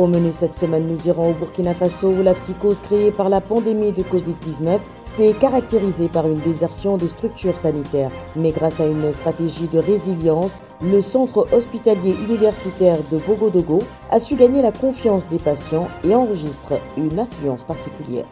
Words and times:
Au 0.00 0.06
menu 0.06 0.32
cette 0.32 0.54
semaine, 0.54 0.86
nous 0.86 1.08
irons 1.08 1.28
au 1.28 1.34
Burkina 1.34 1.74
Faso 1.74 2.08
où 2.08 2.22
la 2.22 2.32
psychose 2.32 2.80
créée 2.80 3.10
par 3.10 3.28
la 3.28 3.42
pandémie 3.42 3.92
de 3.92 4.02
Covid-19 4.02 4.78
s'est 5.04 5.34
caractérisée 5.38 6.08
par 6.08 6.26
une 6.26 6.38
désertion 6.38 6.96
des 6.96 7.08
structures 7.08 7.58
sanitaires. 7.58 8.10
Mais 8.34 8.50
grâce 8.50 8.80
à 8.80 8.86
une 8.86 9.12
stratégie 9.12 9.68
de 9.68 9.78
résilience, 9.78 10.62
le 10.80 11.02
centre 11.02 11.46
hospitalier 11.52 12.12
universitaire 12.12 12.96
de 13.12 13.18
Bogodogo 13.18 13.82
a 14.10 14.18
su 14.18 14.36
gagner 14.36 14.62
la 14.62 14.72
confiance 14.72 15.28
des 15.28 15.38
patients 15.38 15.88
et 16.02 16.14
enregistre 16.14 16.80
une 16.96 17.20
influence 17.20 17.64
particulière. 17.64 18.24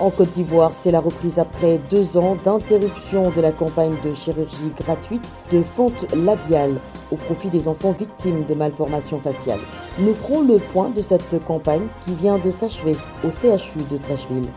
En 0.00 0.08
Côte 0.08 0.30
d'Ivoire, 0.30 0.72
c'est 0.72 0.90
la 0.90 1.00
reprise 1.00 1.38
après 1.38 1.78
deux 1.90 2.16
ans 2.16 2.38
d'interruption 2.42 3.30
de 3.36 3.42
la 3.42 3.52
campagne 3.52 3.96
de 4.02 4.14
chirurgie 4.14 4.72
gratuite 4.78 5.30
de 5.52 5.62
fente 5.62 6.10
labiale 6.14 6.76
au 7.10 7.16
profit 7.16 7.48
des 7.48 7.68
enfants 7.68 7.94
victimes 7.98 8.44
de 8.44 8.54
malformations 8.54 9.20
faciales. 9.20 9.60
Nous 9.98 10.14
ferons 10.14 10.42
le 10.42 10.58
point 10.58 10.90
de 10.90 11.02
cette 11.02 11.44
campagne 11.44 11.86
qui 12.04 12.14
vient 12.14 12.38
de 12.38 12.50
s'achever 12.50 12.96
au 13.24 13.30
CHU 13.30 13.80
de 13.90 13.96
Trècheville. 13.98 14.48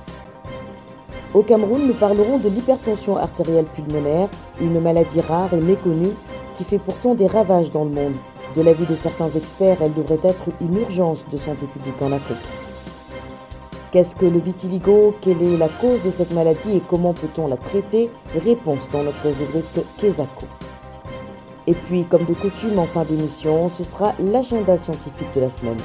Au 1.34 1.42
Cameroun, 1.42 1.88
nous 1.88 1.96
parlerons 1.96 2.38
de 2.38 2.50
l'hypertension 2.50 3.18
artérielle 3.18 3.66
pulmonaire, 3.66 4.30
une 4.62 4.80
maladie 4.80 5.22
rare 5.22 5.54
et 5.54 5.62
méconnue 5.62 6.14
qui 6.58 6.64
fait 6.64 6.78
pourtant 6.78 7.16
des 7.16 7.28
ravages 7.28 7.72
dans 7.72 7.86
le 7.86 7.90
monde. 7.90 8.14
De 8.56 8.62
l'avis 8.62 8.86
de 8.86 8.94
certains 8.94 9.30
experts, 9.30 9.78
elle 9.82 9.94
devrait 9.94 10.20
être 10.24 10.46
une 10.62 10.78
urgence 10.78 11.26
de 11.32 11.38
santé 11.38 11.66
publique 11.66 12.00
en 12.02 12.12
Afrique. 12.12 12.38
Qu'est-ce 13.92 14.16
que 14.16 14.26
le 14.26 14.40
vitiligo? 14.40 15.16
Quelle 15.22 15.42
est 15.42 15.58
la 15.58 15.70
cause 15.70 16.04
de 16.04 16.12
cette 16.12 16.34
maladie 16.34 16.78
et 16.78 16.82
comment 16.88 17.14
peut-on 17.14 17.48
la 17.48 17.58
traiter? 17.58 18.10
Réponse 18.44 18.88
dans 18.92 19.04
notre 19.04 19.28
rubrique 19.28 19.86
Kesako. 19.98 20.46
Et 21.66 21.74
puis, 21.74 22.04
comme 22.04 22.26
de 22.26 22.34
coutume 22.34 22.78
en 22.78 22.86
fin 22.86 23.06
d'émission, 23.06 23.70
ce 23.70 23.86
sera 23.86 24.14
l'agenda 24.20 24.78
scientifique 24.78 25.34
de 25.34 25.40
la 25.40 25.50
semaine. 25.50 25.78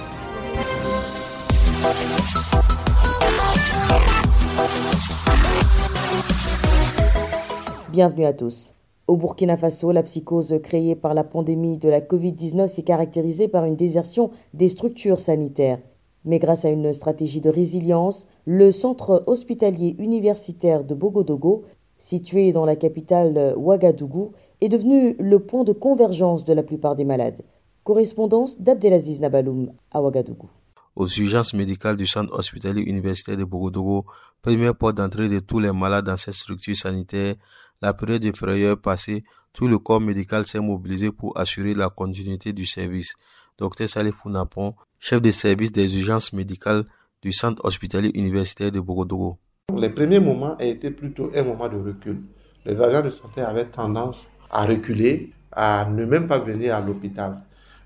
Bienvenue 7.92 8.24
à 8.24 8.32
tous. 8.32 8.74
Au 9.06 9.16
Burkina 9.16 9.56
Faso, 9.56 9.92
la 9.92 10.02
psychose 10.02 10.58
créée 10.64 10.96
par 10.96 11.14
la 11.14 11.22
pandémie 11.22 11.78
de 11.78 11.88
la 11.88 12.00
Covid-19 12.00 12.66
s'est 12.66 12.82
caractérisée 12.82 13.46
par 13.46 13.64
une 13.64 13.76
désertion 13.76 14.30
des 14.54 14.68
structures 14.68 15.20
sanitaires. 15.20 15.78
Mais 16.24 16.40
grâce 16.40 16.64
à 16.64 16.70
une 16.70 16.92
stratégie 16.92 17.40
de 17.40 17.50
résilience, 17.50 18.26
le 18.46 18.72
centre 18.72 19.22
hospitalier 19.28 19.94
universitaire 20.00 20.82
de 20.82 20.96
Bogodogo, 20.96 21.62
situé 21.98 22.50
dans 22.50 22.64
la 22.64 22.76
capitale 22.76 23.54
Ouagadougou, 23.56 24.32
est 24.60 24.68
devenu 24.68 25.14
le 25.18 25.38
point 25.38 25.64
de 25.64 25.72
convergence 25.72 26.44
de 26.44 26.52
la 26.52 26.62
plupart 26.62 26.96
des 26.96 27.04
malades. 27.04 27.42
Correspondance 27.84 28.60
d'Abdelaziz 28.60 29.20
Nabaloum 29.20 29.72
à 29.92 30.02
Ouagadougou. 30.02 30.48
Aux 30.96 31.06
urgences 31.06 31.54
médicales 31.54 31.96
du 31.96 32.06
centre 32.06 32.36
hospitalier 32.36 32.82
universitaire 32.82 33.36
de 33.36 33.44
Bogodogo, 33.44 34.04
première 34.42 34.74
porte 34.74 34.96
d'entrée 34.96 35.28
de 35.28 35.38
tous 35.38 35.60
les 35.60 35.72
malades 35.72 36.06
dans 36.06 36.16
cette 36.16 36.34
structure 36.34 36.76
sanitaire, 36.76 37.36
la 37.80 37.94
période 37.94 38.22
de 38.22 38.32
frayeur 38.36 38.80
passée, 38.80 39.22
tout 39.52 39.68
le 39.68 39.78
corps 39.78 40.00
médical 40.00 40.44
s'est 40.46 40.60
mobilisé 40.60 41.12
pour 41.12 41.38
assurer 41.38 41.74
la 41.74 41.88
continuité 41.88 42.52
du 42.52 42.66
service. 42.66 43.14
Dr 43.58 43.88
Salif 43.88 44.24
Napon, 44.24 44.74
chef 44.98 45.22
de 45.22 45.30
service 45.30 45.72
des 45.72 45.98
urgences 45.98 46.32
médicales 46.32 46.84
du 47.22 47.32
centre 47.32 47.64
hospitalier 47.64 48.10
universitaire 48.14 48.72
de 48.72 48.80
Bogodogo. 48.80 49.38
Les 49.76 49.90
premiers 49.90 50.20
moments 50.20 50.56
a 50.56 50.64
été 50.64 50.90
plutôt 50.90 51.30
un 51.34 51.42
moment 51.42 51.68
de 51.68 51.76
recul. 51.76 52.22
Les 52.64 52.80
agents 52.80 53.04
de 53.04 53.10
santé 53.10 53.40
avaient 53.40 53.68
tendance 53.68 54.30
à 54.50 54.64
reculer, 54.64 55.32
à 55.52 55.88
ne 55.90 56.04
même 56.04 56.26
pas 56.26 56.38
venir 56.38 56.74
à 56.74 56.80
l'hôpital. 56.80 57.38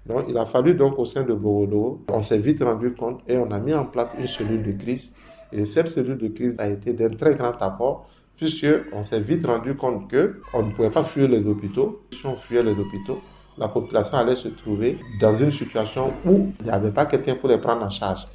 Donc, 0.07 0.25
il 0.29 0.37
a 0.37 0.47
fallu 0.47 0.75
donc 0.75 0.99
au 0.99 1.07
sein 1.07 1.23
de 1.23 1.33
Bogodogo, 1.33 2.05
on 2.09 2.23
s'est 2.23 2.39
vite 2.39 2.63
rendu 2.63 2.93
compte 2.93 3.21
et 3.29 3.37
on 3.37 3.51
a 3.51 3.61
mis 3.61 3.73
en 3.73 3.85
place 3.85 4.09
une 4.19 4.27
cellule 4.27 4.63
de 4.63 4.73
crise. 4.73 5.13
Et 5.53 5.65
cette 5.67 5.89
cellule 5.89 6.19
de 6.19 6.29
crise 6.29 6.57
a 6.59 6.69
été 6.69 6.93
d'un 6.93 7.11
très 7.11 7.35
grand 7.35 7.61
apport 7.61 8.09
puisqu'on 8.37 9.05
s'est 9.05 9.21
vite 9.21 9.47
rendu 9.47 9.77
compte 9.77 10.11
qu'on 10.11 10.63
ne 10.63 10.73
pouvait 10.73 10.91
pas 10.91 11.05
fuir 11.05 11.29
les 11.29 11.47
hôpitaux. 11.47 12.03
Si 12.13 12.27
on 12.27 12.35
fuyait 12.35 12.65
les 12.65 12.73
hôpitaux, 12.73 13.21
la 13.59 13.69
population 13.69 14.19
allait 14.19 14.35
se 14.35 14.49
trouver 14.49 14.99
dans 15.21 15.37
une 15.37 15.53
situation 15.53 16.13
où 16.25 16.53
il 16.59 16.65
n'y 16.65 16.71
avait 16.71 16.91
pas 16.91 17.07
quelqu'un 17.07 17.37
pour 17.37 17.49
les 17.49 17.59
prendre 17.59 17.83
en 17.85 17.91
charge. 17.91 18.27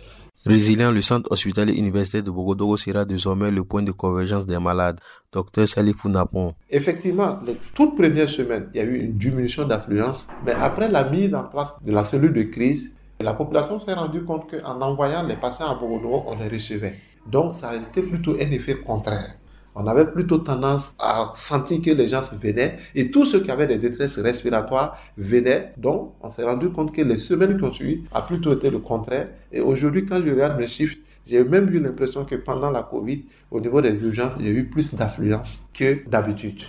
Résilient, 0.45 0.91
le 0.91 1.01
centre 1.01 1.31
hospitalier 1.31 1.73
universitaire 1.73 2.23
de 2.23 2.31
Bogodogo 2.31 2.77
sera 2.77 3.05
désormais 3.05 3.51
le 3.51 3.63
point 3.63 3.83
de 3.83 3.91
convergence 3.91 4.45
des 4.45 4.59
malades. 4.59 4.99
Docteur 5.31 5.67
Salifou 5.67 6.09
Napon. 6.09 6.53
Effectivement, 6.69 7.39
les 7.45 7.57
toutes 7.73 7.95
premières 7.95 8.29
semaines, 8.29 8.69
il 8.73 8.77
y 8.77 8.81
a 8.81 8.85
eu 8.85 8.99
une 8.99 9.17
diminution 9.17 9.67
d'affluence, 9.67 10.27
mais 10.45 10.53
après 10.53 10.89
la 10.89 11.09
mise 11.09 11.33
en 11.33 11.43
place 11.43 11.75
de 11.83 11.91
la 11.91 12.03
cellule 12.03 12.33
de 12.33 12.43
crise, 12.43 12.93
la 13.19 13.33
population 13.33 13.79
s'est 13.79 13.93
rendue 13.93 14.23
compte 14.23 14.49
qu'en 14.49 14.79
envoyant 14.81 15.23
les 15.23 15.35
patients 15.35 15.67
à 15.67 15.75
Bogodogo, 15.75 16.23
on 16.27 16.35
les 16.35 16.47
recevait. 16.47 16.99
Donc 17.25 17.55
ça 17.59 17.69
a 17.69 17.75
été 17.75 18.01
plutôt 18.01 18.35
un 18.35 18.51
effet 18.51 18.77
contraire 18.77 19.35
on 19.77 19.85
avait 19.87 20.11
plutôt 20.11 20.39
tendance 20.39 20.95
à 20.99 21.31
sentir 21.35 21.81
que 21.81 21.91
les 21.91 22.07
gens 22.07 22.23
venaient 22.41 22.77
et 22.95 23.11
tous 23.11 23.25
ceux 23.25 23.41
qui 23.41 23.51
avaient 23.51 23.67
des 23.67 23.77
détresses 23.77 24.17
respiratoires 24.17 24.97
venaient. 25.17 25.73
Donc, 25.77 26.15
on 26.21 26.31
s'est 26.31 26.43
rendu 26.43 26.69
compte 26.69 26.93
que 26.93 27.01
les 27.01 27.17
semaines 27.17 27.57
qui 27.57 27.63
ont 27.63 27.71
suivi 27.71 28.03
a 28.11 28.21
plutôt 28.21 28.53
été 28.53 28.69
le 28.69 28.79
contraire. 28.79 29.27
Et 29.51 29.61
aujourd'hui, 29.61 30.03
quand 30.05 30.19
je 30.23 30.31
regarde 30.31 30.57
mes 30.57 30.67
chiffres, 30.67 30.97
j'ai 31.25 31.43
même 31.43 31.69
eu 31.69 31.79
l'impression 31.79 32.25
que 32.25 32.35
pendant 32.35 32.71
la 32.71 32.83
Covid, 32.83 33.25
au 33.51 33.59
niveau 33.59 33.81
des 33.81 33.93
urgences, 34.03 34.33
il 34.39 34.45
y 34.45 34.49
a 34.49 34.51
eu 34.51 34.67
plus 34.67 34.95
d'affluence 34.95 35.63
que 35.73 36.07
d'habitude. 36.09 36.63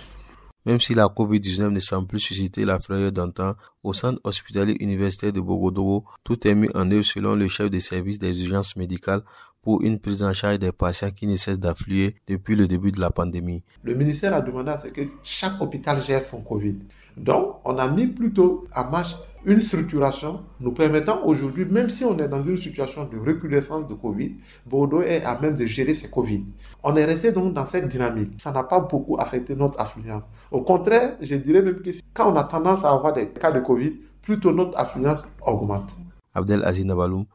Même 0.65 0.81
si 0.81 0.93
la 0.93 1.05
COVID-19 1.05 1.69
ne 1.69 1.79
semble 1.79 2.07
plus 2.07 2.19
susciter 2.19 2.65
la 2.65 2.79
frayeur 2.79 3.11
d'antan, 3.11 3.53
au 3.81 3.93
centre 3.93 4.19
hospitalier 4.25 4.75
universitaire 4.81 5.31
de 5.31 5.39
Bogodogo, 5.39 6.03
tout 6.23 6.45
est 6.45 6.53
mis 6.53 6.67
en 6.75 6.91
œuvre 6.91 7.03
selon 7.03 7.33
le 7.33 7.47
chef 7.47 7.71
des 7.71 7.79
services 7.79 8.19
des 8.19 8.43
urgences 8.43 8.75
médicales 8.75 9.23
pour 9.61 9.81
une 9.81 9.99
prise 9.99 10.23
en 10.23 10.33
charge 10.33 10.59
des 10.59 10.71
patients 10.71 11.11
qui 11.11 11.27
ne 11.27 11.35
cessent 11.35 11.59
d'affluer 11.59 12.15
depuis 12.27 12.55
le 12.55 12.67
début 12.67 12.91
de 12.91 12.99
la 12.99 13.09
pandémie. 13.09 13.63
Le 13.83 13.95
ministère 13.95 14.33
a 14.33 14.41
demandé 14.41 14.71
à 14.71 14.81
ce 14.83 14.89
que 14.89 15.01
chaque 15.23 15.61
hôpital 15.61 15.99
gère 16.01 16.23
son 16.23 16.41
Covid. 16.41 16.77
Donc, 17.17 17.57
on 17.65 17.77
a 17.77 17.87
mis 17.89 18.07
plutôt 18.07 18.65
à 18.71 18.89
marche 18.89 19.15
une 19.45 19.59
structuration 19.59 20.41
nous 20.59 20.73
permettant 20.73 21.23
aujourd'hui, 21.25 21.65
même 21.65 21.89
si 21.89 22.03
on 22.03 22.17
est 22.19 22.27
dans 22.27 22.43
une 22.43 22.57
situation 22.57 23.05
de 23.05 23.17
recrudescence 23.17 23.87
de 23.87 23.93
Covid, 23.93 24.35
Bordeaux 24.65 25.01
est 25.01 25.23
à 25.23 25.39
même 25.39 25.55
de 25.55 25.65
gérer 25.65 25.93
ses 25.93 26.09
Covid. 26.09 26.45
On 26.83 26.95
est 26.97 27.05
resté 27.05 27.31
donc 27.31 27.53
dans 27.53 27.65
cette 27.65 27.87
dynamique. 27.87 28.33
Ça 28.37 28.51
n'a 28.51 28.63
pas 28.63 28.79
beaucoup 28.81 29.17
affecté 29.19 29.55
notre 29.55 29.79
affluence. 29.79 30.23
Au 30.51 30.61
contraire, 30.61 31.15
je 31.21 31.35
dirais 31.35 31.61
même 31.61 31.81
que 31.81 31.91
quand 32.13 32.31
on 32.33 32.35
a 32.35 32.43
tendance 32.43 32.83
à 32.83 32.91
avoir 32.91 33.13
des 33.13 33.29
cas 33.29 33.51
de 33.51 33.59
Covid, 33.61 33.93
plutôt 34.21 34.51
notre 34.51 34.77
affluence 34.77 35.25
augmente. 35.41 35.95
Abdel 36.33 36.63
Aziz 36.63 36.85
Nabaloum, 36.85 37.25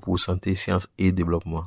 Pour 0.00 0.18
Santé, 0.18 0.54
Sciences 0.54 0.88
et 0.98 1.12
Développement. 1.12 1.64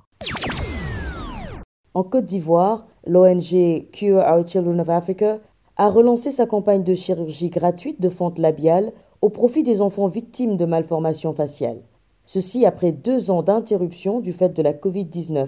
En 1.94 2.04
Côte 2.04 2.26
d'Ivoire, 2.26 2.88
l'ONG 3.06 3.86
Cure 3.92 4.24
Our 4.28 4.48
Children 4.48 4.80
of 4.82 4.90
Africa 4.90 5.38
a 5.78 5.90
relancé 5.92 6.32
sa 6.32 6.48
campagne 6.48 6.84
de 6.84 6.96
chirurgie 6.96 7.52
gratuite 7.52 8.02
de 8.02 8.10
fente 8.10 8.40
labiale 8.40 8.92
au 9.22 9.30
profit 9.30 9.62
des 9.62 9.82
enfants 9.82 10.08
victimes 10.08 10.58
de 10.58 10.66
malformations 10.66 11.34
faciales. 11.34 11.84
Ceci 12.26 12.66
après 12.66 12.92
deux 12.92 13.30
ans 13.30 13.44
d'interruption 13.44 14.20
du 14.20 14.34
fait 14.34 14.50
de 14.50 14.64
la 14.64 14.74
Covid-19. 14.74 15.48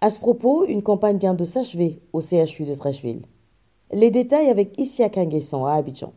À 0.00 0.10
ce 0.10 0.20
propos, 0.20 0.66
une 0.66 0.82
campagne 0.82 1.18
vient 1.18 1.34
de 1.34 1.44
s'achever 1.44 2.00
au 2.12 2.20
CHU 2.20 2.64
de 2.64 2.74
Trècheville. 2.74 3.22
Les 3.90 4.12
détails 4.12 4.50
avec 4.50 4.78
Issia 4.78 5.08
Kanguessan 5.08 5.64
à 5.64 5.72
Abidjan. 5.72 6.12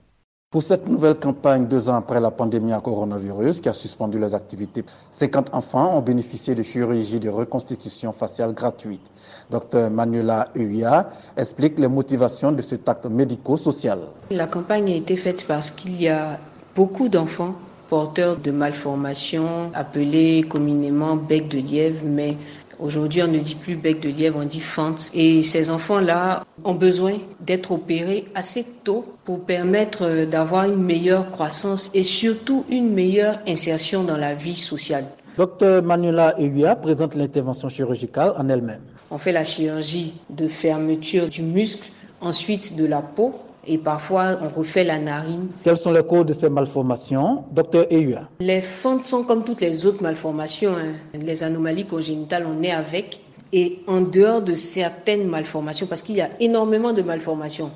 Pour 0.52 0.64
cette 0.64 0.88
nouvelle 0.90 1.13
campagne, 1.13 1.68
deux 1.68 1.90
ans 1.90 1.94
après 1.98 2.19
la 2.19 2.31
pandémie 2.31 2.74
à 2.74 2.80
coronavirus 2.80 3.62
qui 3.62 3.69
a 3.69 3.74
suspendu 3.74 4.18
les 4.18 4.34
activités, 4.34 4.84
50 5.12 5.54
enfants 5.54 5.96
ont 5.96 6.01
bénéficié 6.01 6.56
de 6.56 6.63
chirurgie 6.63 7.19
de 7.19 7.30
reconstitution 7.30 8.12
faciale 8.13 8.56
gratuite. 8.56 9.12
Dr 9.51 9.92
Manuela 9.92 10.48
Uya 10.56 11.12
explique 11.38 11.78
les 11.78 11.88
motivations 11.88 12.51
de 12.51 12.63
cet 12.63 12.90
acte 12.90 13.06
médico-social. 13.06 14.00
La 14.31 14.48
campagne 14.48 14.92
a 14.92 14.96
été 14.96 15.18
faite 15.18 15.46
parce 15.48 15.69
qu'il 15.69 16.01
y 16.01 16.07
a 16.07 16.40
beaucoup 16.75 17.10
d'enfants 17.10 17.54
porteurs 17.88 18.38
de 18.38 18.50
malformations 18.50 19.72
appelées 19.75 20.45
communément 20.50 21.16
bec 21.16 21.48
de 21.48 21.60
lièvre, 21.60 22.06
mais 22.06 22.38
Aujourd'hui, 22.80 23.22
on 23.22 23.28
ne 23.28 23.38
dit 23.40 23.56
plus 23.56 23.76
bec 23.76 24.00
de 24.00 24.08
lièvre, 24.08 24.40
on 24.42 24.46
dit 24.46 24.62
fente. 24.62 25.12
Et 25.14 25.42
ces 25.42 25.70
enfants-là 25.70 26.46
ont 26.64 26.76
besoin 26.76 27.16
d'être 27.42 27.74
opérés 27.74 28.26
assez 28.36 28.66
tôt 28.86 29.06
pour 29.26 29.44
permettre 29.44 30.24
d'avoir 30.24 30.64
une 30.64 30.81
meilleure 30.81 31.30
croissance 31.30 31.92
et 31.94 32.04
surtout 32.04 32.64
une 32.70 32.94
meilleure 32.94 33.40
insertion 33.46 34.04
dans 34.04 34.16
la 34.16 34.34
vie 34.34 34.56
sociale. 34.56 35.04
Docteur 35.38 35.84
Manuela 35.84 36.40
Eguia 36.40 36.78
présente 36.78 37.16
l'intervention 37.16 37.68
chirurgicale 37.68 38.34
en 38.38 38.48
elle-même. 38.48 38.81
On 39.12 39.18
fait 39.18 39.34
la 39.34 39.44
chirurgie 39.44 40.14
de 40.30 40.48
fermeture 40.48 41.28
du 41.28 41.42
muscle, 41.42 41.92
ensuite 42.22 42.78
de 42.78 42.86
la 42.86 43.02
peau 43.02 43.36
et 43.65 43.77
parfois 43.77 44.38
on 44.41 44.50
refait 44.50 44.83
la 44.83 45.00
narine. 45.00 45.47
Quelles 45.63 45.77
sont 45.77 45.91
les 45.91 46.03
causes 46.03 46.25
de 46.25 46.33
ces 46.33 46.50
malformations, 46.50 47.44
docteur 47.51 47.85
Eua? 47.91 48.27
Les 48.39 48.61
fentes 48.61 49.03
sont 49.03 49.23
comme 49.23 49.44
toutes 49.44 49.61
les 49.61 49.85
autres 49.85 50.03
malformations. 50.03 50.71
Hein. 50.71 50.94
Les 51.13 51.44
anomalies 51.44 51.85
congénitales, 51.85 52.47
on 52.47 52.61
est 52.63 52.71
avec. 52.71 53.21
Et 53.51 53.79
en 53.88 54.01
dehors 54.01 54.44
de 54.44 54.53
certaines 54.53 55.27
malformations, 55.27 55.88
parce 55.88 56.03
qu'il 56.03 56.15
y 56.15 56.21
a 56.21 56.29
énormément 56.39 56.94
de 56.94 57.01
malformations, 57.01 57.71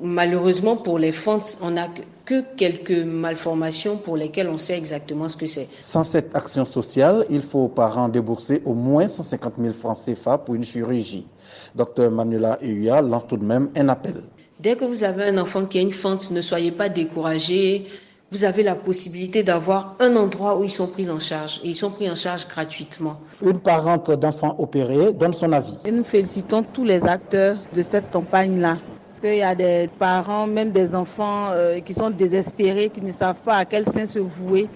malheureusement 0.00 0.76
pour 0.76 0.98
les 0.98 1.12
fentes, 1.12 1.58
on 1.62 1.72
n'a 1.72 1.88
que 2.24 2.42
quelques 2.56 3.04
malformations 3.04 3.96
pour 3.96 4.16
lesquelles 4.16 4.48
on 4.48 4.58
sait 4.58 4.76
exactement 4.76 5.28
ce 5.28 5.36
que 5.36 5.46
c'est. 5.46 5.68
Sans 5.80 6.02
cette 6.02 6.34
action 6.34 6.64
sociale, 6.64 7.26
il 7.30 7.42
faut 7.42 7.60
aux 7.60 7.68
parents 7.68 8.08
débourser 8.08 8.62
au 8.64 8.74
moins 8.74 9.06
150 9.08 9.54
000 9.60 9.72
francs 9.74 9.98
CFA 10.04 10.38
pour 10.38 10.54
une 10.54 10.64
chirurgie. 10.64 11.26
Docteur 11.74 12.10
Manuela 12.10 12.58
Eua 12.62 13.02
lance 13.02 13.26
tout 13.26 13.36
de 13.36 13.44
même 13.44 13.68
un 13.76 13.88
appel. 13.88 14.22
Dès 14.60 14.74
que 14.74 14.84
vous 14.84 15.04
avez 15.04 15.22
un 15.22 15.38
enfant 15.38 15.66
qui 15.66 15.78
a 15.78 15.82
une 15.82 15.92
fente, 15.92 16.32
ne 16.32 16.40
soyez 16.40 16.72
pas 16.72 16.88
découragés. 16.88 17.86
Vous 18.32 18.42
avez 18.42 18.64
la 18.64 18.74
possibilité 18.74 19.44
d'avoir 19.44 19.94
un 20.00 20.16
endroit 20.16 20.58
où 20.58 20.64
ils 20.64 20.70
sont 20.70 20.88
pris 20.88 21.08
en 21.10 21.20
charge 21.20 21.60
et 21.62 21.68
ils 21.68 21.76
sont 21.76 21.90
pris 21.90 22.10
en 22.10 22.16
charge 22.16 22.48
gratuitement. 22.48 23.20
Une 23.40 23.60
parente 23.60 24.10
d'enfants 24.10 24.56
opérés 24.58 25.12
donne 25.12 25.32
son 25.32 25.52
avis. 25.52 25.74
Et 25.84 25.92
nous 25.92 26.02
félicitons 26.02 26.64
tous 26.64 26.84
les 26.84 27.06
acteurs 27.06 27.56
de 27.72 27.82
cette 27.82 28.10
campagne-là. 28.10 28.78
Parce 29.08 29.20
qu'il 29.20 29.36
y 29.36 29.42
a 29.42 29.54
des 29.54 29.88
parents, 29.96 30.48
même 30.48 30.72
des 30.72 30.92
enfants 30.96 31.50
euh, 31.52 31.78
qui 31.78 31.94
sont 31.94 32.10
désespérés, 32.10 32.90
qui 32.90 33.00
ne 33.00 33.12
savent 33.12 33.40
pas 33.40 33.54
à 33.54 33.64
quel 33.64 33.86
sein 33.86 34.06
se 34.06 34.18
vouer 34.18 34.68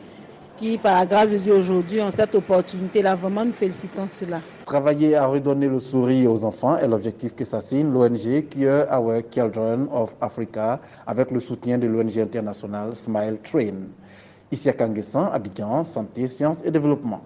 qui, 0.62 0.78
par 0.78 0.94
la 1.00 1.06
grâce 1.06 1.32
de 1.32 1.38
Dieu, 1.38 1.54
aujourd'hui 1.56 2.00
ont 2.00 2.12
cette 2.12 2.36
opportunité-là. 2.36 3.16
Vraiment, 3.16 3.44
nous 3.44 3.52
félicitons 3.52 4.06
cela. 4.06 4.40
Travailler 4.64 5.16
à 5.16 5.26
redonner 5.26 5.66
le 5.66 5.80
sourire 5.80 6.30
aux 6.30 6.44
enfants 6.44 6.76
est 6.76 6.86
l'objectif 6.86 7.34
que 7.34 7.44
s'assigne 7.44 7.90
l'ONG 7.90 8.48
Cure 8.48 8.86
Our 8.92 9.22
Children 9.28 9.88
of 9.90 10.14
Africa 10.20 10.80
avec 11.04 11.32
le 11.32 11.40
soutien 11.40 11.78
de 11.78 11.88
l'ONG 11.88 12.16
internationale 12.16 12.94
Smile 12.94 13.40
Train. 13.42 13.88
Ici 14.52 14.68
à 14.68 14.72
Kangessan, 14.72 15.30
Abidjan, 15.32 15.82
Santé, 15.82 16.28
Sciences 16.28 16.64
et 16.64 16.70
Développement. 16.70 17.22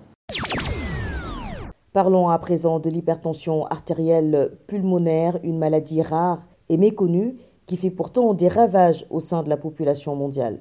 Parlons 1.93 2.31
à 2.31 2.39
présent 2.39 2.79
de 2.79 2.89
l'hypertension 2.89 3.67
artérielle 3.67 4.57
pulmonaire, 4.67 5.39
une 5.43 5.59
maladie 5.59 6.01
rare 6.01 6.47
et 6.71 6.79
méconnue 6.79 7.37
qui 7.67 7.77
fait 7.77 7.91
pourtant 7.91 8.33
des 8.33 8.49
ravages 8.49 9.05
au 9.11 9.21
sein 9.21 9.43
de 9.43 9.51
la 9.51 9.59
population 9.59 10.17
mondiale. 10.17 10.61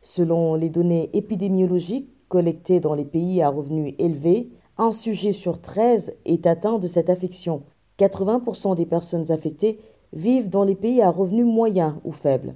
Selon 0.00 0.54
les 0.54 0.70
données 0.70 1.10
épidémiologiques 1.12 2.13
collectées 2.28 2.80
dans 2.80 2.94
les 2.94 3.04
pays 3.04 3.42
à 3.42 3.48
revenus 3.48 3.94
élevés, 3.98 4.50
un 4.76 4.90
sujet 4.90 5.32
sur 5.32 5.60
13 5.60 6.14
est 6.24 6.46
atteint 6.46 6.78
de 6.78 6.86
cette 6.86 7.10
affection. 7.10 7.62
80% 7.98 8.74
des 8.74 8.86
personnes 8.86 9.30
affectées 9.30 9.78
vivent 10.12 10.48
dans 10.48 10.64
les 10.64 10.74
pays 10.74 11.02
à 11.02 11.10
revenus 11.10 11.46
moyens 11.46 11.94
ou 12.04 12.12
faibles. 12.12 12.54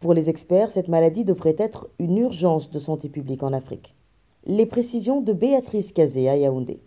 Pour 0.00 0.14
les 0.14 0.30
experts, 0.30 0.70
cette 0.70 0.88
maladie 0.88 1.24
devrait 1.24 1.56
être 1.58 1.88
une 1.98 2.16
urgence 2.18 2.70
de 2.70 2.78
santé 2.78 3.08
publique 3.08 3.42
en 3.42 3.52
Afrique. 3.52 3.94
Les 4.46 4.66
précisions 4.66 5.20
de 5.20 5.32
Béatrice 5.32 5.92
Kazé 5.92 6.28
à 6.28 6.36
Yaoundé. 6.36 6.80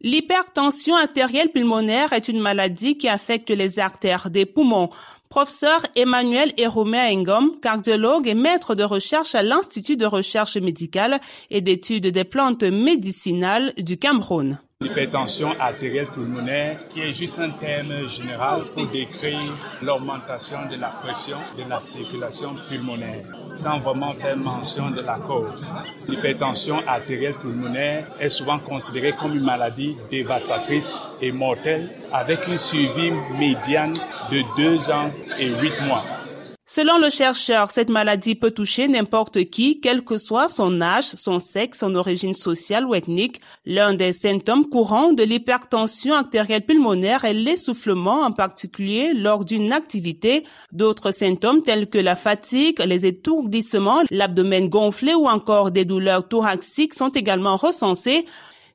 L'hypertension 0.00 0.94
artérielle 0.94 1.50
pulmonaire 1.50 2.12
est 2.12 2.28
une 2.28 2.38
maladie 2.38 2.96
qui 2.96 3.08
affecte 3.08 3.50
les 3.50 3.80
artères 3.80 4.30
des 4.30 4.46
poumons. 4.46 4.90
Professeur 5.28 5.84
Emmanuel 5.94 6.52
Eromé 6.58 6.98
Engom, 7.12 7.50
cardiologue 7.60 8.26
et 8.28 8.34
maître 8.34 8.74
de 8.74 8.82
recherche 8.82 9.34
à 9.34 9.42
l'Institut 9.42 9.98
de 9.98 10.06
recherche 10.06 10.56
médicale 10.56 11.20
et 11.50 11.60
d'études 11.60 12.06
des 12.06 12.24
plantes 12.24 12.62
médicinales 12.62 13.74
du 13.76 13.98
Cameroun. 13.98 14.58
L'hypertension 14.80 15.48
artérielle 15.58 16.06
pulmonaire, 16.06 16.78
qui 16.88 17.00
est 17.00 17.10
juste 17.10 17.40
un 17.40 17.50
terme 17.50 18.08
général 18.08 18.62
pour 18.62 18.86
décrire 18.86 19.40
l'augmentation 19.82 20.58
de 20.70 20.76
la 20.76 20.86
pression 20.90 21.36
de 21.56 21.68
la 21.68 21.82
circulation 21.82 22.50
pulmonaire, 22.68 23.24
sans 23.52 23.80
vraiment 23.80 24.12
faire 24.12 24.36
mention 24.36 24.88
de 24.90 25.02
la 25.02 25.16
cause. 25.16 25.74
L'hypertension 26.06 26.76
artérielle 26.86 27.34
pulmonaire 27.34 28.06
est 28.20 28.28
souvent 28.28 28.60
considérée 28.60 29.16
comme 29.18 29.34
une 29.34 29.44
maladie 29.44 29.96
dévastatrice 30.12 30.94
et 31.20 31.32
mortelle, 31.32 31.90
avec 32.12 32.46
une 32.46 32.56
suivi 32.56 33.10
médiane 33.36 33.94
de 34.30 34.42
deux 34.56 34.90
ans 34.92 35.10
et 35.40 35.48
huit 35.48 35.74
mois. 35.88 36.04
Selon 36.70 36.98
le 36.98 37.08
chercheur, 37.08 37.70
cette 37.70 37.88
maladie 37.88 38.34
peut 38.34 38.50
toucher 38.50 38.88
n'importe 38.88 39.48
qui, 39.48 39.80
quel 39.80 40.04
que 40.04 40.18
soit 40.18 40.48
son 40.48 40.82
âge, 40.82 41.06
son 41.06 41.40
sexe, 41.40 41.78
son 41.78 41.94
origine 41.94 42.34
sociale 42.34 42.84
ou 42.84 42.94
ethnique. 42.94 43.40
L'un 43.64 43.94
des 43.94 44.12
symptômes 44.12 44.68
courants 44.68 45.14
de 45.14 45.22
l'hypertension 45.22 46.12
artérielle 46.12 46.66
pulmonaire 46.66 47.24
est 47.24 47.32
l'essoufflement, 47.32 48.20
en 48.20 48.32
particulier 48.32 49.14
lors 49.14 49.46
d'une 49.46 49.72
activité. 49.72 50.44
D'autres 50.70 51.10
symptômes 51.10 51.62
tels 51.62 51.88
que 51.88 51.96
la 51.96 52.16
fatigue, 52.16 52.80
les 52.84 53.06
étourdissements, 53.06 54.02
l'abdomen 54.10 54.68
gonflé 54.68 55.14
ou 55.14 55.26
encore 55.26 55.70
des 55.70 55.86
douleurs 55.86 56.28
thoraciques 56.28 56.92
sont 56.92 57.08
également 57.08 57.56
recensés. 57.56 58.26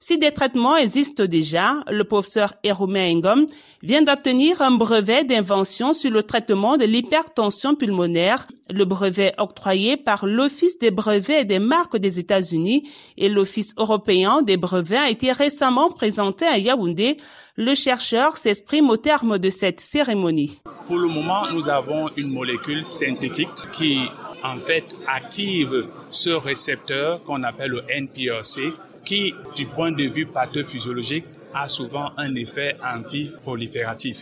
Si 0.06 0.18
des 0.18 0.34
traitements 0.34 0.76
existent 0.76 1.24
déjà, 1.24 1.76
le 1.90 2.04
professeur 2.04 2.56
Engom 2.66 3.46
vient 3.82 4.02
d'obtenir 4.02 4.62
un 4.62 4.72
brevet 4.72 5.24
d'invention 5.24 5.94
sur 5.94 6.12
le 6.12 6.24
traitement 6.24 6.76
de 6.76 6.84
l'hypertension 6.84 7.74
pulmonaire, 7.74 8.46
le 8.70 8.84
brevet 8.84 9.34
octroyé 9.38 9.96
par 9.96 10.26
l'Office 10.26 10.78
des 10.78 10.92
brevets 10.92 11.44
et 11.44 11.46
des 11.46 11.60
marques 11.60 11.96
des 11.96 12.20
États-Unis 12.20 12.86
et 13.16 13.30
l'Office 13.30 13.74
européen 13.78 14.42
des 14.42 14.58
brevets 14.58 14.98
a 14.98 15.10
été 15.10 15.32
récemment 15.32 15.90
présenté 15.90 16.44
à 16.44 16.58
Yaoundé. 16.58 17.16
Le 17.56 17.74
chercheur 17.74 18.36
s'exprime 18.36 18.90
au 18.90 18.98
terme 18.98 19.38
de 19.38 19.50
cette 19.50 19.80
cérémonie. 19.80 20.60
Pour 20.88 20.98
le 20.98 21.08
moment, 21.08 21.50
nous 21.54 21.70
avons 21.70 22.10
une 22.18 22.30
molécule 22.30 22.86
synthétique 22.86 23.48
qui 23.72 24.00
en 24.44 24.60
fait 24.60 24.84
active 25.08 25.88
ce 26.10 26.32
récepteur 26.32 27.24
qu'on 27.24 27.44
appelle 27.44 27.72
le 27.72 27.84
NPRC 27.88 28.74
qui, 29.06 29.34
du 29.56 29.66
point 29.68 29.92
de 29.92 30.04
vue 30.04 30.26
pathophysiologique, 30.26 31.26
a 31.54 31.68
souvent 31.68 32.12
un 32.18 32.34
effet 32.36 32.76
antiprolifératif. 32.84 34.18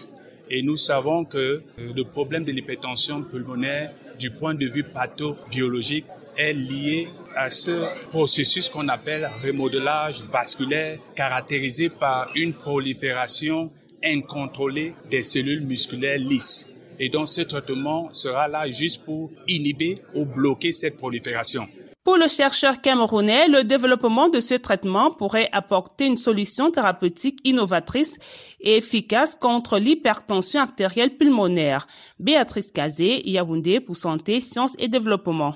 Et 0.49 0.61
nous 0.63 0.75
savons 0.75 1.23
que 1.23 1.63
le 1.77 2.03
problème 2.03 2.43
de 2.43 2.51
l'hypertension 2.51 3.23
pulmonaire, 3.23 3.93
du 4.19 4.31
point 4.31 4.53
de 4.53 4.65
vue 4.65 4.83
pathobiologique, 4.83 6.05
est 6.37 6.53
lié 6.53 7.07
à 7.37 7.49
ce 7.49 7.87
processus 8.09 8.67
qu'on 8.67 8.89
appelle 8.89 9.29
remodelage 9.45 10.23
vasculaire, 10.23 10.99
caractérisé 11.15 11.87
par 11.89 12.29
une 12.35 12.53
prolifération 12.53 13.71
incontrôlée 14.03 14.93
des 15.09 15.23
cellules 15.23 15.61
musculaires 15.65 16.17
lisses. 16.17 16.73
Et 16.99 17.09
donc 17.09 17.27
ce 17.29 17.41
traitement 17.41 18.11
sera 18.11 18.47
là 18.47 18.67
juste 18.67 19.03
pour 19.05 19.31
inhiber 19.47 19.95
ou 20.15 20.25
bloquer 20.25 20.71
cette 20.73 20.97
prolifération. 20.97 21.63
Pour 22.03 22.17
le 22.17 22.27
chercheur 22.27 22.81
camerounais, 22.81 23.47
le 23.47 23.63
développement 23.63 24.27
de 24.27 24.39
ce 24.39 24.55
traitement 24.55 25.11
pourrait 25.11 25.49
apporter 25.51 26.07
une 26.07 26.17
solution 26.17 26.71
thérapeutique 26.71 27.37
innovatrice 27.43 28.17
et 28.59 28.77
efficace 28.77 29.35
contre 29.39 29.77
l'hypertension 29.77 30.61
artérielle 30.61 31.15
pulmonaire. 31.15 31.85
Béatrice 32.19 32.71
Kazé, 32.71 33.21
Yaoundé 33.29 33.79
pour 33.79 33.97
Santé, 33.97 34.41
Sciences 34.41 34.75
et 34.79 34.87
Développement. 34.87 35.55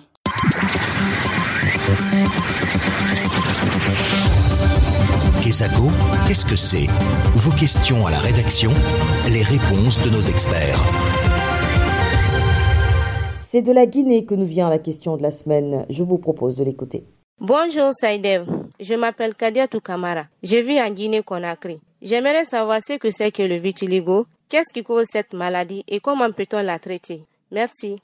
Kesako, 5.42 5.90
qu'est-ce 6.28 6.46
que 6.46 6.56
c'est? 6.56 6.88
Vos 7.34 7.52
questions 7.52 8.06
à 8.06 8.12
la 8.12 8.20
rédaction, 8.20 8.72
les 9.30 9.42
réponses 9.42 10.00
de 10.04 10.12
nos 10.12 10.22
experts. 10.22 10.80
C'est 13.56 13.62
de 13.62 13.72
la 13.72 13.86
Guinée 13.86 14.26
que 14.26 14.36
nous 14.36 14.46
vient 14.46 14.70
la 14.70 14.80
question 14.80 15.16
de 15.16 15.24
la 15.24 15.32
semaine. 15.32 15.86
Je 15.90 16.04
vous 16.04 16.18
propose 16.18 16.58
de 16.58 16.66
l'écouter. 16.66 17.06
Bonjour 17.40 17.94
Saïdev, 17.94 18.46
je 18.82 18.96
m'appelle 18.96 19.34
Kadia 19.34 19.66
Kamara. 19.70 20.26
Je 20.44 20.58
vis 20.58 20.82
en 20.82 20.92
Guinée-Conakry. 20.92 21.80
J'aimerais 22.02 22.44
savoir 22.44 22.82
ce 22.86 22.98
que 22.98 23.12
c'est 23.12 23.32
que 23.32 23.44
le 23.44 23.56
vitiligo, 23.56 24.26
qu'est-ce 24.50 24.74
qui 24.74 24.84
cause 24.84 25.06
cette 25.10 25.34
maladie 25.34 25.86
et 25.88 26.02
comment 26.02 26.30
peut-on 26.32 26.64
la 26.64 26.80
traiter? 26.80 27.24
Merci. 27.50 27.96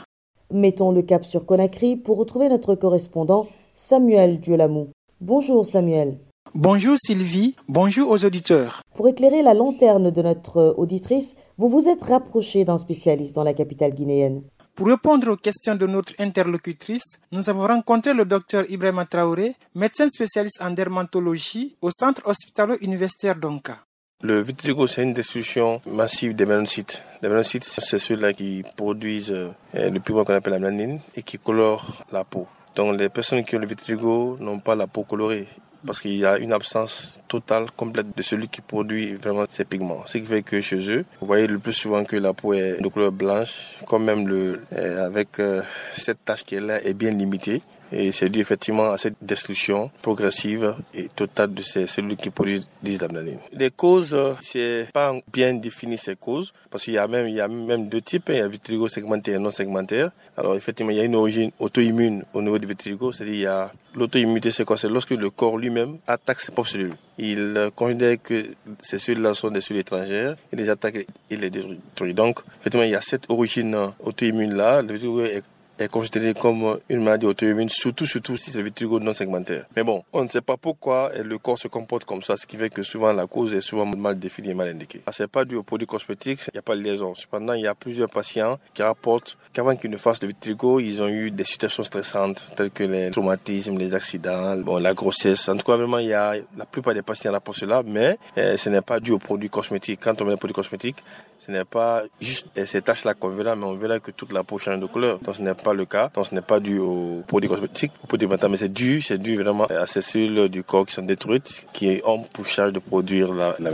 Mettons 0.54 0.94
le 0.94 1.02
cap 1.02 1.26
sur 1.26 1.46
Conakry 1.46 1.98
pour 1.98 2.18
retrouver 2.18 2.48
notre 2.48 2.76
correspondant 2.76 3.48
Samuel 3.76 4.40
Diolamou. 4.40 4.88
Bonjour 5.20 5.66
Samuel. 5.66 6.18
Bonjour 6.56 6.96
Sylvie, 6.98 7.58
bonjour 7.68 8.10
aux 8.10 8.24
auditeurs. 8.24 8.80
Pour 8.96 9.10
éclairer 9.10 9.42
la 9.42 9.54
lanterne 9.54 10.12
de 10.12 10.22
notre 10.22 10.74
auditrice, 10.78 11.36
vous 11.58 11.68
vous 11.68 11.90
êtes 11.90 12.04
rapproché 12.04 12.64
d'un 12.64 12.78
spécialiste 12.78 13.36
dans 13.36 13.44
la 13.44 13.54
capitale 13.54 13.94
guinéenne. 13.94 14.44
Pour 14.82 14.90
répondre 14.90 15.30
aux 15.30 15.38
questions 15.38 15.76
de 15.76 15.86
notre 15.86 16.14
interlocutrice, 16.18 17.04
nous 17.32 17.52
avons 17.52 17.68
rencontré 17.68 18.16
le 18.16 18.26
docteur 18.26 18.66
Ibrahim 18.68 19.06
Traoré, 19.08 19.54
médecin 19.76 20.10
spécialiste 20.10 20.60
en 20.60 20.72
dermatologie 20.72 21.76
au 21.84 21.92
centre 21.92 22.24
hospitalo-universitaire 22.26 23.36
d'Onka. 23.36 23.78
Le 24.24 24.42
vitiligo, 24.42 24.88
c'est 24.88 25.04
une 25.04 25.14
destruction 25.14 25.84
massive 25.86 26.36
des 26.36 26.48
mélanocytes. 26.48 27.04
Les 27.22 27.28
mélanocytes, 27.28 27.64
c'est 27.64 28.00
ceux-là 28.00 28.34
qui 28.34 28.64
produisent 28.76 29.32
euh, 29.32 29.52
le 29.76 30.00
pigment 30.00 30.24
qu'on 30.24 30.34
appelle 30.34 30.54
la 30.54 30.58
mélanine 30.58 31.00
et 31.16 31.22
qui 31.22 31.38
colorent 31.38 32.04
la 32.12 32.24
peau. 32.24 32.48
Donc 32.76 33.00
les 33.00 33.10
personnes 33.10 33.44
qui 33.44 33.56
ont 33.56 33.60
le 33.60 33.68
vitiligo 33.68 34.38
n'ont 34.40 34.58
pas 34.58 34.74
la 34.74 34.88
peau 34.88 35.04
colorée. 35.04 35.48
Parce 35.86 36.02
qu'il 36.02 36.16
y 36.16 36.26
a 36.26 36.38
une 36.38 36.54
absence 36.54 37.20
totale, 37.28 37.68
complète 37.76 38.16
de 38.16 38.24
celui 38.24 38.48
qui 38.48 38.62
produit 38.62 39.14
vraiment 39.16 39.46
ces 39.50 39.66
pigments. 39.66 40.04
Ce 40.06 40.18
qui 40.18 40.26
fait 40.26 40.44
que 40.44 40.62
chez 40.62 40.92
eux, 40.92 41.06
vous 41.20 41.28
voyez 41.28 41.48
le 41.48 41.60
plus 41.60 41.74
souvent 41.74 42.04
que 42.04 42.16
la 42.16 42.34
peau 42.34 42.54
est 42.54 42.82
de 42.82 42.88
couleur 42.88 43.12
blanche, 43.12 43.78
comme 43.88 44.06
même 44.06 44.30
euh, 44.30 45.06
avec 45.06 45.40
euh, 45.40 45.62
cette 45.94 46.24
tache 46.26 46.44
qui 46.44 46.56
est 46.56 46.60
là 46.60 46.82
est 46.84 46.94
bien 46.94 47.12
limitée. 47.12 47.62
Et 47.92 48.12
c'est 48.12 48.30
dû 48.30 48.40
effectivement 48.40 48.92
à 48.92 48.98
cette 48.98 49.16
destruction 49.22 49.92
progressive 50.02 50.76
et 50.94 51.10
totale 51.10 51.54
de 51.54 51.62
ces 51.62 51.88
cellules 51.88 52.16
qui 52.16 52.30
produisent 52.30 52.68
la 52.84 53.08
mélanine. 53.08 53.40
Les 53.52 53.70
causes, 53.70 54.14
euh, 54.14 54.34
c'est 54.42 54.88
pas 54.94 55.14
bien 55.32 55.54
défini 55.54 55.98
ces 55.98 56.16
causes, 56.16 56.54
parce 56.70 56.86
qu'il 56.86 56.94
y 56.94 56.98
a 56.98 57.08
même, 57.08 57.28
il 57.28 57.36
y 57.36 57.42
a 57.42 57.48
même 57.48 57.90
deux 57.90 58.02
types, 58.02 58.30
hein. 58.30 58.34
il 58.34 58.40
y 58.40 58.42
a 58.42 58.48
vitiligo 58.48 58.88
segmentaire 58.88 59.36
et 59.36 59.40
non 59.40 59.52
segmentaire. 59.52 60.12
Alors 60.38 60.56
effectivement, 60.56 60.92
il 60.92 60.98
y 60.98 61.02
a 61.02 61.04
une 61.04 61.16
origine 61.16 61.52
auto-immune 61.60 62.24
au 62.34 62.42
niveau 62.42 62.58
du 62.58 62.68
vitiligo, 62.68 63.12
c'est-à-dire 63.12 63.36
il 63.36 63.42
y 63.42 63.46
a 63.46 63.72
l'auto-immunité, 63.94 64.52
c'est 64.52 64.64
quoi? 64.64 64.78
C'est 64.78 64.90
lorsque 64.90 65.12
le 65.12 65.30
corps 65.30 65.58
lui-même 65.58 65.98
attaque 66.08 66.40
ses 66.40 66.52
propres 66.52 66.70
cellules. 66.70 66.96
Il 67.18 67.40
euh, 67.58 67.70
considère 67.72 68.22
que 68.22 68.48
ces 68.80 68.98
cellules-là 68.98 69.34
sont 69.34 69.52
des 69.52 69.62
cellules 69.62 69.82
étrangères, 69.82 70.38
il 70.52 70.60
les 70.60 70.70
attaque, 70.70 71.06
il 71.30 71.40
les 71.40 71.50
détruit. 71.50 72.14
Donc, 72.14 72.40
effectivement, 72.62 72.86
il 72.86 72.92
y 72.92 72.96
a 72.96 73.02
cette 73.02 73.30
origine 73.30 73.78
auto-immune-là. 74.00 74.82
Le 74.82 74.94
vitiligo 74.94 75.26
est 75.26 75.44
est 75.80 75.88
considéré 75.88 76.34
comme 76.34 76.80
une 76.90 77.04
maladie 77.04 77.26
auto-immune, 77.26 77.70
surtout, 77.70 78.06
surtout 78.06 78.38
si 78.38 78.52
c'est 78.52 78.60
le 78.60 78.66
vitiligo 78.66 79.00
non 79.00 79.14
segmentaire. 79.14 79.66
Mais 79.76 79.84
bon, 79.84 80.04
on 80.14 80.24
ne 80.24 80.28
sait 80.28 80.42
pas 80.42 80.58
pourquoi 80.58 81.12
le 81.24 81.38
corps 81.38 81.58
se 81.58 81.68
comporte 81.68 82.06
comme 82.06 82.22
ça, 82.22 82.38
ce 82.38 82.46
qui 82.46 82.58
fait 82.58 82.70
que 82.70 82.84
souvent 82.84 83.14
la 83.14 83.28
cause 83.28 83.54
est 83.54 83.62
souvent 83.62 83.86
mal 83.86 84.20
définie 84.20 84.50
et 84.50 84.54
mal 84.54 84.70
indiquée. 84.70 85.02
Ah, 85.06 85.12
c'est 85.12 85.28
pas 85.28 85.46
dû 85.46 85.56
aux 85.56 85.64
produits 85.64 85.88
cosmétiques, 85.88 86.42
il 86.48 86.52
n'y 86.54 86.60
a 86.60 86.62
pas 86.62 86.76
de 86.76 86.82
liaison. 86.82 87.16
Cependant, 87.16 87.54
il 87.54 87.62
y 87.62 87.68
a 87.68 87.76
plusieurs 87.76 88.10
patients 88.10 88.60
qui 88.74 88.84
rapportent 88.84 89.38
qu'avant 89.54 89.76
qu'ils 89.76 89.92
ne 89.92 89.98
fassent 89.98 90.22
le 90.22 90.28
vitiligo, 90.28 90.80
ils 90.80 91.02
ont 91.02 91.08
eu 91.08 91.32
des 91.32 91.44
situations 91.44 91.84
stressantes, 91.84 92.54
telles 92.56 92.72
que 92.72 92.84
les 92.84 93.12
traumatismes, 93.12 93.78
les 93.78 93.96
accidents, 93.96 94.58
bon, 94.58 94.78
la 94.78 94.94
grossesse. 94.94 95.50
En 95.50 95.58
tout 95.58 95.66
cas, 95.66 95.76
vraiment, 95.76 96.00
il 96.00 96.08
y 96.08 96.14
a, 96.14 96.36
la 96.58 96.66
plupart 96.66 96.94
des 96.94 97.02
patients 97.02 97.32
rapportent 97.32 97.58
cela, 97.58 97.82
mais 97.86 98.18
eh, 98.36 98.58
ce 98.58 98.70
n'est 98.70 98.82
pas 98.82 99.00
dû 99.00 99.12
aux 99.12 99.20
produits 99.20 99.50
cosmétiques. 99.50 100.00
Quand 100.04 100.22
on 100.22 100.26
met 100.26 100.32
les 100.32 100.38
produits 100.38 100.56
cosmétiques, 100.56 101.04
ce 101.40 101.52
n'est 101.52 101.66
pas 101.66 102.04
juste 102.20 102.48
eh, 102.56 102.66
ces 102.66 102.82
taches-là 102.82 103.14
qu'on 103.14 103.30
verra, 103.30 103.56
mais 103.56 103.66
on 103.66 103.76
verra 103.76 104.00
que 104.00 104.12
toute 104.12 104.32
la 104.32 104.44
peau 104.44 104.58
change 104.58 104.80
de 104.80 104.86
couleur. 104.86 105.20
Donc, 105.20 105.36
ce 105.36 105.42
n'est 105.42 105.56
pas 105.64 105.74
le 105.74 105.86
cas. 105.86 106.10
Donc 106.14 106.28
ce 106.28 106.36
n'est 106.36 106.42
pas 106.42 106.60
dû 106.60 106.80
aux 106.80 107.24
produits 107.28 107.50
cosmétiques, 107.50 107.92
aux 108.04 108.08
produits 108.08 108.28
mais 108.28 108.58
c'est 108.58 108.74
dû, 108.74 109.02
c'est 109.02 109.18
dû 109.18 109.36
vraiment 109.36 109.66
à 109.66 109.88
ces 109.88 110.02
cellules 110.02 110.50
du 110.50 110.64
corps 110.64 110.86
qui 110.86 110.94
sont 110.94 111.02
détruites, 111.04 111.66
qui 111.74 112.02
ont 112.06 112.24
pour 112.24 112.48
charge 112.48 112.74
de 112.74 112.80
produire 112.80 113.34
la, 113.34 113.56
la 113.60 113.70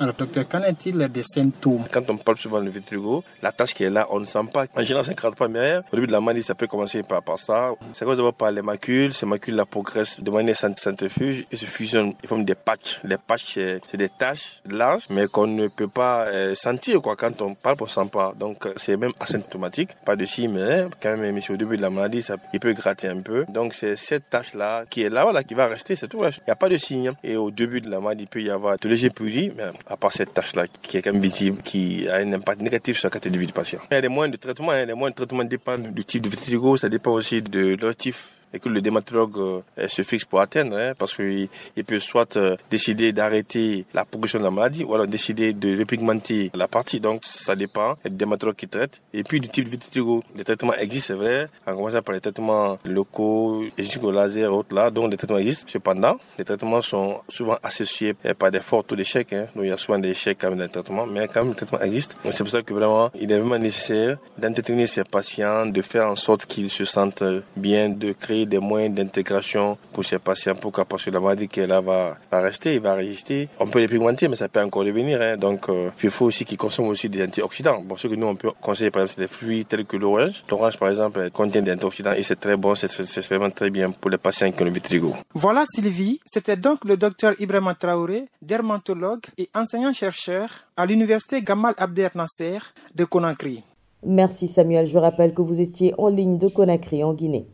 Alors 0.00 0.14
docteur, 0.14 0.46
qu'en 0.48 0.62
est-il 0.62 0.96
des 1.08 1.22
symptômes? 1.22 1.84
Quand 1.90 2.08
on 2.10 2.16
parle 2.16 2.38
souvent 2.38 2.60
de 2.60 2.70
vitiligo, 2.70 3.24
la 3.42 3.52
tache 3.52 3.74
qui 3.74 3.84
est 3.84 3.90
là, 3.90 4.06
on 4.10 4.20
ne 4.20 4.24
sent 4.24 4.44
pas. 4.52 4.66
En 4.76 4.82
général, 4.82 5.04
ça 5.04 5.12
ne 5.12 5.16
crade 5.16 5.36
pas, 5.36 5.48
mais 5.48 5.78
au 5.92 5.96
début 5.96 6.06
de 6.06 6.12
la 6.12 6.20
maladie, 6.20 6.42
ça 6.42 6.54
peut 6.54 6.66
commencer 6.66 7.02
par, 7.02 7.22
par 7.22 7.38
ça. 7.38 7.70
C'est 7.92 8.04
cause 8.04 8.16
d'abord 8.16 8.34
par 8.34 8.50
les 8.50 8.62
macules. 8.62 9.14
Ces 9.14 9.26
macules 9.26 9.54
là 9.54 9.64
progressent 9.64 10.20
de 10.20 10.30
manière 10.30 10.56
centrifuge 10.56 11.44
et 11.50 11.56
se 11.56 11.64
fusionnent. 11.64 12.14
Ils 12.22 12.28
forment 12.28 12.44
des 12.44 12.54
patchs. 12.54 13.00
Les 13.04 13.18
patchs, 13.18 13.54
c'est 13.54 13.96
des 13.96 14.08
taches 14.08 14.62
larges, 14.68 15.04
mais 15.10 15.26
qu'on 15.26 15.46
ne 15.46 15.68
peut 15.68 15.88
pas 15.88 16.26
euh, 16.26 16.54
sentir 16.54 17.00
quoi. 17.00 17.16
Quand 17.16 17.40
on 17.42 17.54
parle, 17.54 17.76
on 17.80 17.84
ne 17.84 17.88
sent 17.88 18.10
pas. 18.12 18.32
Donc 18.38 18.68
c'est 18.76 18.96
même 18.96 19.12
asymptomatique. 19.20 19.90
Pas 20.04 20.16
de 20.16 20.24
si, 20.24 20.48
mais 20.48 20.86
quand 21.02 21.16
même, 21.16 21.27
mais 21.32 21.50
au 21.50 21.56
début 21.56 21.76
de 21.76 21.82
la 21.82 21.90
maladie, 21.90 22.22
ça, 22.22 22.36
il 22.52 22.60
peut 22.60 22.72
gratter 22.72 23.08
un 23.08 23.20
peu. 23.20 23.44
Donc 23.48 23.74
c'est 23.74 23.96
cette 23.96 24.30
tâche-là 24.30 24.84
qui 24.88 25.02
est 25.02 25.08
là, 25.08 25.24
voilà, 25.24 25.42
qui 25.44 25.54
va 25.54 25.66
rester, 25.66 25.96
c'est 25.96 26.08
tout. 26.08 26.18
Il 26.18 26.42
n'y 26.46 26.52
a 26.52 26.56
pas 26.56 26.68
de 26.68 26.76
signe. 26.76 27.12
Et 27.24 27.36
au 27.36 27.50
début 27.50 27.80
de 27.80 27.90
la 27.90 28.00
maladie, 28.00 28.24
il 28.24 28.28
peut 28.28 28.42
y 28.42 28.50
avoir 28.50 28.78
de 28.78 28.88
légers 28.88 29.10
purris, 29.10 29.52
mais 29.56 29.64
à 29.86 29.96
part 29.96 30.12
cette 30.12 30.34
tâche-là 30.34 30.64
qui 30.82 30.96
est 30.96 31.02
quand 31.02 31.12
même 31.12 31.22
visible, 31.22 31.62
qui 31.62 32.08
a 32.08 32.16
un 32.16 32.32
impact 32.32 32.60
négatif 32.60 32.98
sur 32.98 33.06
la 33.06 33.10
qualité 33.10 33.30
de 33.30 33.38
vie 33.38 33.46
du 33.46 33.52
patient. 33.52 33.80
Il 33.90 33.94
y 33.94 33.98
a 33.98 34.00
des 34.00 34.08
moyens 34.08 34.32
de 34.36 34.40
traitement, 34.40 34.70
hein. 34.72 34.84
les 34.84 34.94
moyens 34.94 35.14
de 35.14 35.24
traitement 35.24 35.44
dépendent 35.44 35.92
du 35.92 36.04
type 36.04 36.22
de 36.22 36.28
vitiligo, 36.28 36.76
ça 36.76 36.88
dépend 36.88 37.12
aussi 37.12 37.42
de 37.42 37.76
l'otif 37.80 38.37
et 38.52 38.58
que 38.58 38.68
le 38.68 38.80
dermatologue 38.80 39.38
euh, 39.38 39.88
se 39.88 40.02
fixe 40.02 40.24
pour 40.24 40.40
atteindre, 40.40 40.76
hein, 40.76 40.92
parce 40.98 41.14
qu'il 41.14 41.48
il 41.76 41.84
peut 41.84 41.98
soit 41.98 42.36
euh, 42.36 42.56
décider 42.70 43.12
d'arrêter 43.12 43.84
la 43.94 44.04
progression 44.04 44.38
de 44.38 44.44
la 44.44 44.50
maladie, 44.50 44.84
ou 44.84 44.94
alors 44.94 45.06
décider 45.06 45.52
de 45.52 45.78
repigmenter 45.78 46.50
la 46.54 46.68
partie. 46.68 47.00
Donc 47.00 47.24
ça 47.24 47.54
dépend 47.56 47.96
du 48.04 48.10
dermatologue 48.10 48.56
qui 48.56 48.68
traite. 48.68 49.02
Et 49.12 49.22
puis 49.22 49.40
du 49.40 49.48
type 49.48 49.68
vitiligo, 49.68 50.22
les 50.36 50.44
traitements 50.44 50.74
existent, 50.74 51.08
c'est 51.08 51.18
vrai, 51.18 51.48
en 51.66 51.76
commençant 51.76 52.02
par 52.02 52.14
les 52.14 52.20
traitements 52.20 52.78
locaux, 52.84 53.64
les 53.76 54.12
laser, 54.12 54.52
autres 54.52 54.74
là, 54.74 54.90
donc 54.90 55.10
les 55.10 55.16
traitements 55.16 55.38
existent. 55.38 55.66
Cependant, 55.68 56.16
les 56.38 56.44
traitements 56.44 56.80
sont 56.80 57.20
souvent 57.28 57.58
associés 57.62 58.14
par 58.38 58.50
des 58.50 58.60
forts 58.60 58.84
taux 58.84 58.96
d'échec, 58.96 59.32
hein, 59.32 59.46
donc 59.54 59.64
il 59.64 59.68
y 59.68 59.72
a 59.72 59.76
souvent 59.76 59.98
des 59.98 60.10
échecs 60.10 60.38
quand 60.40 60.50
même 60.50 60.58
dans 60.58 60.64
les 60.64 60.70
traitements, 60.70 61.06
mais 61.06 61.28
quand 61.28 61.40
même 61.40 61.50
les 61.50 61.56
traitements 61.56 61.80
existent. 61.80 62.16
C'est 62.30 62.44
pour 62.44 62.52
ça 62.52 62.62
que 62.62 62.72
vraiment, 62.72 63.10
il 63.18 63.30
est 63.32 63.38
vraiment 63.38 63.58
nécessaire 63.58 64.18
d'entretenir 64.38 64.88
ces 64.88 65.04
patients, 65.04 65.66
de 65.66 65.82
faire 65.82 66.08
en 66.08 66.16
sorte 66.16 66.46
qu'ils 66.46 66.70
se 66.70 66.84
sentent 66.84 67.24
bien, 67.56 67.88
de 67.88 68.12
créer 68.12 68.37
des 68.46 68.58
moyens 68.58 68.94
d'intégration 68.94 69.78
pour 69.92 70.04
ces 70.04 70.18
patients. 70.18 70.54
Pourquoi 70.54 70.84
Parce 70.84 71.04
que 71.04 71.10
la 71.10 71.20
maladie 71.20 71.48
qui 71.48 71.60
est 71.60 71.66
là 71.66 71.80
va, 71.80 72.16
va 72.30 72.40
rester, 72.40 72.74
il 72.74 72.80
va 72.80 72.94
résister. 72.94 73.48
On 73.58 73.66
peut 73.66 73.80
les 73.80 73.88
pigmenter, 73.88 74.28
mais 74.28 74.36
ça 74.36 74.48
peut 74.48 74.60
encore 74.60 74.84
revenir. 74.84 75.20
Hein. 75.20 75.36
Donc, 75.36 75.68
euh, 75.68 75.90
il 76.02 76.10
faut 76.10 76.26
aussi 76.26 76.44
qu'ils 76.44 76.58
consomment 76.58 76.88
aussi 76.88 77.08
des 77.08 77.22
antioxydants. 77.22 77.82
Bon, 77.82 77.96
ce 77.96 78.08
que 78.08 78.14
nous, 78.14 78.26
on 78.26 78.36
peut 78.36 78.50
conseiller, 78.60 78.90
par 78.90 79.02
exemple, 79.02 79.14
c'est 79.16 79.22
des 79.22 79.28
fruits 79.28 79.64
tels 79.64 79.84
que 79.84 79.96
l'orange. 79.96 80.44
L'orange, 80.50 80.78
par 80.78 80.88
exemple, 80.88 81.30
contient 81.30 81.62
des 81.62 81.72
antioxydants 81.72 82.12
et 82.12 82.22
c'est 82.22 82.36
très 82.36 82.56
bon, 82.56 82.74
c'est 82.74 82.88
vraiment 83.28 83.50
très 83.50 83.70
bien 83.70 83.90
pour 83.90 84.10
les 84.10 84.18
patients 84.18 84.50
qui 84.50 84.62
ont 84.62 84.66
le 84.66 84.72
vitiligo. 84.72 85.14
Voilà, 85.34 85.64
Sylvie. 85.66 86.20
C'était 86.26 86.56
donc 86.56 86.84
le 86.84 86.96
docteur 86.96 87.34
Ibrahim 87.40 87.74
Traoré, 87.78 88.24
dermatologue 88.42 89.22
et 89.36 89.48
enseignant-chercheur 89.54 90.48
à 90.76 90.86
l'université 90.86 91.42
Gamal 91.42 91.74
Abder 91.76 92.08
Nasser 92.14 92.58
de 92.94 93.04
Conakry. 93.04 93.62
Merci 94.04 94.46
Samuel. 94.46 94.86
Je 94.86 94.98
rappelle 94.98 95.34
que 95.34 95.42
vous 95.42 95.60
étiez 95.60 95.94
en 95.98 96.08
ligne 96.08 96.38
de 96.38 96.48
Conakry 96.48 97.02
en 97.02 97.14
Guinée. 97.14 97.46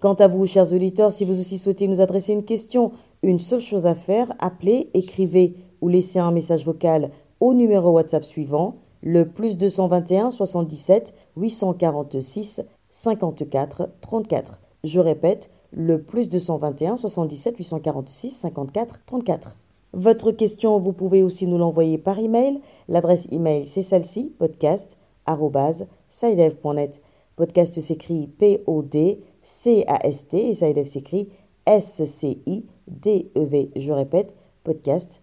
Quant 0.00 0.14
à 0.14 0.28
vous, 0.28 0.46
chers 0.46 0.72
auditeurs, 0.72 1.12
si 1.12 1.26
vous 1.26 1.38
aussi 1.38 1.58
souhaitez 1.58 1.86
nous 1.86 2.00
adresser 2.00 2.32
une 2.32 2.46
question, 2.46 2.92
une 3.22 3.38
seule 3.38 3.60
chose 3.60 3.84
à 3.84 3.94
faire, 3.94 4.32
appelez, 4.38 4.88
écrivez 4.94 5.56
ou 5.82 5.88
laissez 5.88 6.18
un 6.18 6.30
message 6.30 6.64
vocal 6.64 7.10
au 7.38 7.52
numéro 7.52 7.90
WhatsApp 7.90 8.24
suivant, 8.24 8.76
le 9.02 9.28
plus 9.28 9.58
221 9.58 10.30
77 10.30 11.12
846 11.36 12.62
54 12.88 13.90
34. 14.00 14.62
Je 14.84 15.00
répète, 15.00 15.50
le 15.70 16.00
plus 16.00 16.30
221 16.30 16.96
77 16.96 17.58
846 17.58 18.30
54 18.30 19.00
34. 19.04 19.58
Votre 19.92 20.32
question, 20.32 20.78
vous 20.78 20.94
pouvez 20.94 21.22
aussi 21.22 21.46
nous 21.46 21.58
l'envoyer 21.58 21.98
par 21.98 22.18
email. 22.18 22.62
L'adresse 22.88 23.26
email, 23.30 23.66
c'est 23.66 23.82
celle-ci, 23.82 24.32
podcast.sidev.net. 24.38 27.02
Podcast 27.36 27.80
s'écrit 27.80 28.26
P-O-D 28.26 29.20
C-A-S-T 29.42 30.48
et 30.48 30.54
ça 30.54 30.66
s'écrit 30.84 31.28
S-C-I-D-E-V. 31.66 33.70
Je 33.76 33.92
répète, 33.92 34.34
podcast 34.64 35.20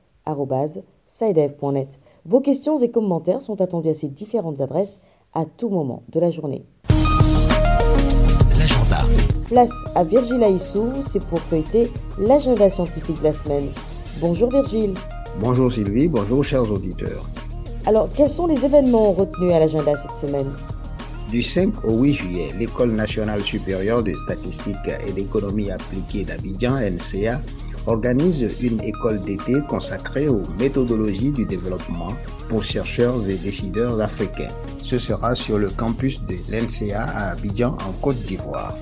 Vos 2.26 2.42
questions 2.42 2.78
et 2.78 2.92
commentaires 2.92 3.42
sont 3.42 3.62
attendus 3.62 3.90
à 3.90 3.94
ces 3.94 4.10
différentes 4.10 4.62
adresses 4.62 5.00
à 5.34 5.46
tout 5.46 5.70
moment 5.70 6.04
de 6.10 6.20
la 6.20 6.32
journée. 6.32 6.66
L'agenda. 8.58 8.98
Place 9.48 9.72
à 9.96 10.04
Virgile 10.04 10.44
Aissou, 10.44 10.90
c'est 11.08 11.24
pour 11.24 11.40
feuilleter 11.40 11.90
l'agenda 12.20 12.70
scientifique 12.70 13.20
de 13.20 13.24
la 13.24 13.32
semaine. 13.32 13.70
Bonjour 14.20 14.50
Virgile. 14.50 14.94
Bonjour 15.40 15.72
Sylvie, 15.72 16.08
bonjour 16.08 16.44
chers 16.44 16.70
auditeurs. 16.70 17.26
Alors, 17.86 18.10
quels 18.14 18.30
sont 18.30 18.48
les 18.48 18.66
événements 18.66 19.14
retenus 19.14 19.54
à 19.54 19.60
l'agenda 19.60 19.94
cette 19.96 20.30
semaine? 20.30 20.52
Du 21.30 21.42
5 21.42 21.84
au 21.84 22.02
8 22.04 22.14
juillet, 22.14 22.50
l'École 22.58 22.92
nationale 22.92 23.44
supérieure 23.44 24.04
de 24.04 24.14
statistique 24.14 24.76
et 25.08 25.12
d'économie 25.12 25.72
appliquée 25.72 26.24
d'Abidjan, 26.24 26.76
NCA, 26.76 27.42
organise 27.86 28.56
une 28.62 28.82
école 28.82 29.22
d'été 29.22 29.54
consacrée 29.68 30.28
aux 30.28 30.46
méthodologies 30.60 31.32
du 31.32 31.46
développement 31.46 32.12
pour 32.50 32.64
chercheurs 32.64 33.28
et 33.30 33.36
décideurs 33.36 34.00
africains. 34.02 34.52
Ce 34.84 34.98
sera 35.00 35.36
sur 35.36 35.58
le 35.58 35.70
campus 35.70 36.22
de 36.22 36.36
l'NCA 36.50 37.02
à 37.02 37.32
Abidjan 37.32 37.78
en 37.88 37.92
Côte 38.02 38.22
d'Ivoire. 38.24 38.76